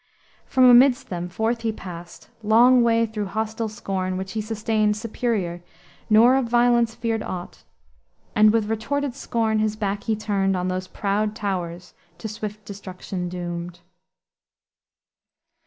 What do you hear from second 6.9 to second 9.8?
feared aught: And with retorted scorn his